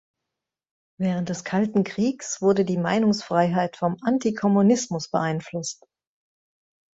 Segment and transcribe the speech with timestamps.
[0.99, 5.85] Während des Kalten Kriegs wurde die Meinungsfreiheit vom Antikommunismus beeinflusst.